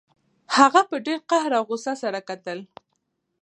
هغه 0.55 0.81
په 0.89 0.95
ډیر 1.05 1.19
قهر 1.29 1.51
او 1.59 1.63
غوسه 1.69 1.93
سره 2.03 2.19
کتل 2.29 2.59